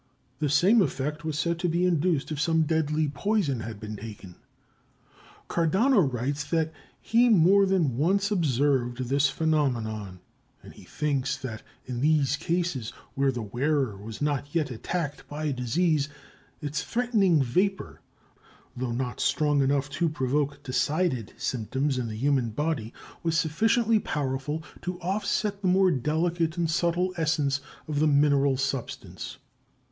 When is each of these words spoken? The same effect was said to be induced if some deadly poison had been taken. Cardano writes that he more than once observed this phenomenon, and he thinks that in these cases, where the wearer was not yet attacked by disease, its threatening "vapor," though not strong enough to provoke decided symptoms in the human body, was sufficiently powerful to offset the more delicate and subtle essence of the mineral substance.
The 0.39 0.49
same 0.49 0.81
effect 0.81 1.23
was 1.23 1.37
said 1.37 1.59
to 1.59 1.69
be 1.69 1.85
induced 1.85 2.31
if 2.31 2.41
some 2.41 2.63
deadly 2.63 3.07
poison 3.07 3.59
had 3.59 3.79
been 3.79 3.95
taken. 3.95 4.33
Cardano 5.47 5.99
writes 5.99 6.43
that 6.45 6.73
he 6.99 7.29
more 7.29 7.67
than 7.67 7.97
once 7.97 8.31
observed 8.31 8.97
this 9.09 9.29
phenomenon, 9.29 10.19
and 10.63 10.73
he 10.73 10.85
thinks 10.85 11.37
that 11.37 11.61
in 11.85 12.01
these 12.01 12.35
cases, 12.35 12.89
where 13.13 13.31
the 13.31 13.43
wearer 13.43 13.95
was 13.95 14.23
not 14.23 14.55
yet 14.55 14.71
attacked 14.71 15.27
by 15.29 15.51
disease, 15.51 16.09
its 16.63 16.83
threatening 16.83 17.43
"vapor," 17.43 18.01
though 18.75 18.93
not 18.93 19.19
strong 19.19 19.61
enough 19.61 19.87
to 19.91 20.09
provoke 20.09 20.63
decided 20.63 21.31
symptoms 21.37 21.99
in 21.99 22.07
the 22.07 22.15
human 22.17 22.49
body, 22.49 22.91
was 23.21 23.37
sufficiently 23.37 23.99
powerful 23.99 24.63
to 24.81 24.99
offset 24.99 25.61
the 25.61 25.67
more 25.67 25.91
delicate 25.91 26.57
and 26.57 26.71
subtle 26.71 27.13
essence 27.17 27.61
of 27.87 27.99
the 27.99 28.07
mineral 28.07 28.57
substance. 28.57 29.37